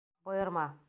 Бойорма! 0.25 0.77